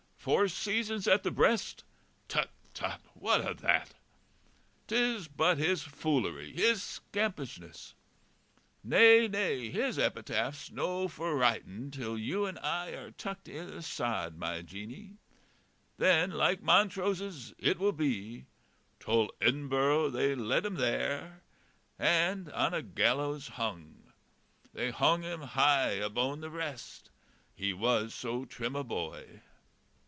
[0.17, 1.83] Four seasons at the breast?
[2.27, 3.01] Tut, tut!
[3.15, 3.95] what o' that?
[4.85, 7.95] 'Tis but his foolery, his scampishness!
[8.83, 9.71] Nae, nae!
[9.71, 14.61] his epitaph's no for writing till you and I are tucked i' the sod, my
[14.61, 15.17] Jeanie.
[15.97, 18.45] Then, like Montrose's, it will be
[18.99, 21.39] 'Tull Edinburrow they led him thair,
[21.97, 24.13] And on a gallows hong;
[24.71, 27.09] They hong him high abone the rest,
[27.55, 29.41] He was so trim a boy.